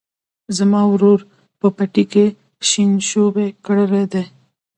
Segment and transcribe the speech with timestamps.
[0.57, 1.19] زما ورور
[1.59, 2.25] په پټي کې
[2.67, 4.23] شینشوبي کرلي دي.